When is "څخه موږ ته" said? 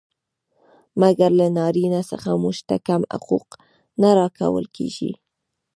2.11-2.75